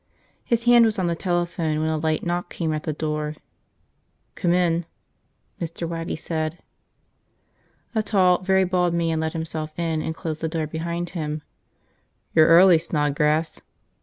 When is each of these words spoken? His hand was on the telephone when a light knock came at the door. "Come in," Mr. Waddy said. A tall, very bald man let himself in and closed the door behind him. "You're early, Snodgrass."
His 0.43 0.63
hand 0.63 0.83
was 0.85 0.97
on 0.97 1.05
the 1.05 1.15
telephone 1.15 1.79
when 1.79 1.87
a 1.89 1.95
light 1.95 2.25
knock 2.25 2.49
came 2.49 2.73
at 2.73 2.81
the 2.85 2.91
door. 2.91 3.35
"Come 4.33 4.51
in," 4.51 4.87
Mr. 5.61 5.87
Waddy 5.87 6.15
said. 6.15 6.57
A 7.93 8.01
tall, 8.01 8.41
very 8.41 8.63
bald 8.63 8.95
man 8.95 9.19
let 9.19 9.33
himself 9.33 9.77
in 9.77 10.01
and 10.01 10.15
closed 10.15 10.41
the 10.41 10.49
door 10.49 10.65
behind 10.65 11.11
him. 11.11 11.43
"You're 12.33 12.47
early, 12.47 12.79
Snodgrass." 12.79 13.61